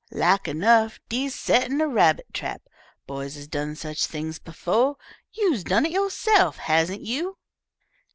[0.09, 2.63] Lak enough dee's settin' a rabbit trap.
[3.05, 4.97] Boys has done such things befo'.
[5.31, 7.37] You's done it yo'se'f, hasn't you?"